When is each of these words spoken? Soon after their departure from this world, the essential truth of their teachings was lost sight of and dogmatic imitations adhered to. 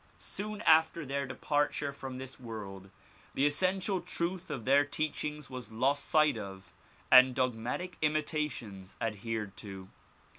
Soon 0.17 0.61
after 0.63 1.05
their 1.05 1.27
departure 1.27 1.91
from 1.91 2.17
this 2.17 2.39
world, 2.39 2.89
the 3.35 3.45
essential 3.45 4.01
truth 4.01 4.49
of 4.49 4.65
their 4.65 4.83
teachings 4.83 5.47
was 5.47 5.71
lost 5.71 6.05
sight 6.07 6.39
of 6.39 6.73
and 7.11 7.35
dogmatic 7.35 7.99
imitations 8.01 8.95
adhered 8.99 9.55
to. 9.57 9.89